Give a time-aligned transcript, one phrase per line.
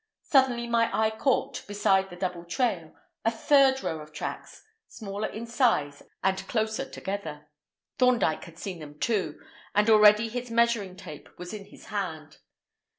[0.23, 5.45] Suddenly my eye caught, beside the double trail, a third row of tracks, smaller in
[5.45, 7.49] size and closer together.
[7.99, 9.39] Thorndyke had seen them, too,
[9.75, 12.39] and already his measuring tape was in his hand.